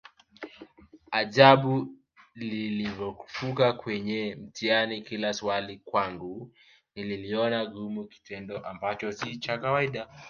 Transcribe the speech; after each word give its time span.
Ajabu 1.11 1.87
nilivokuwa 2.35 3.73
kwenye 3.73 4.35
mtihani 4.35 5.01
kila 5.01 5.33
swali 5.33 5.77
kwangu 5.77 6.51
nililiona 6.95 7.65
gumu 7.65 8.07
kitendo 8.07 8.57
Ambacho 8.57 9.11
si 9.11 9.37
cha 9.37 9.57
kawaida 9.57 10.07